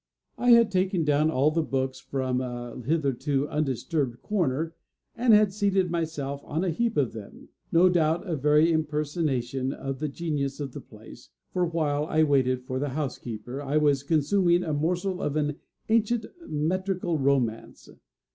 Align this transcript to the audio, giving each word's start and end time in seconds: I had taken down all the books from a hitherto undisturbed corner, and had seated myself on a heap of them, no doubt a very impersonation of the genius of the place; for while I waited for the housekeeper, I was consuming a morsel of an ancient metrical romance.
I 0.35 0.49
had 0.49 0.71
taken 0.71 1.03
down 1.03 1.29
all 1.29 1.51
the 1.51 1.61
books 1.61 1.99
from 1.99 2.41
a 2.41 2.75
hitherto 2.83 3.47
undisturbed 3.49 4.23
corner, 4.23 4.73
and 5.15 5.31
had 5.31 5.53
seated 5.53 5.91
myself 5.91 6.41
on 6.43 6.63
a 6.63 6.71
heap 6.71 6.97
of 6.97 7.13
them, 7.13 7.49
no 7.71 7.87
doubt 7.87 8.25
a 8.25 8.35
very 8.35 8.71
impersonation 8.73 9.71
of 9.71 9.99
the 9.99 10.09
genius 10.09 10.59
of 10.59 10.71
the 10.71 10.81
place; 10.81 11.29
for 11.53 11.67
while 11.67 12.05
I 12.07 12.23
waited 12.23 12.63
for 12.65 12.79
the 12.79 12.89
housekeeper, 12.89 13.61
I 13.61 13.77
was 13.77 14.01
consuming 14.01 14.63
a 14.63 14.73
morsel 14.73 15.21
of 15.21 15.35
an 15.35 15.57
ancient 15.87 16.25
metrical 16.49 17.19
romance. 17.19 17.87